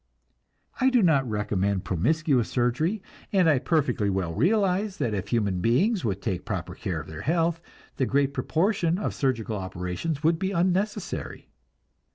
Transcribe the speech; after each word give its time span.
I 0.79 0.89
do 0.89 1.03
not 1.03 1.29
recommend 1.29 1.83
promiscuous 1.85 2.49
surgery, 2.49 3.03
and 3.31 3.47
I 3.47 3.59
perfectly 3.59 4.09
well 4.09 4.33
realize 4.33 4.97
that 4.97 5.13
if 5.13 5.27
human 5.27 5.61
beings 5.61 6.03
would 6.03 6.23
take 6.23 6.43
proper 6.43 6.73
care 6.73 6.99
of 6.99 7.05
their 7.07 7.21
health, 7.21 7.61
the 7.97 8.07
great 8.07 8.33
proportion 8.33 8.97
of 8.97 9.13
surgical 9.13 9.57
operations 9.57 10.23
would 10.23 10.39
be 10.39 10.49
unnecessary. 10.53 11.49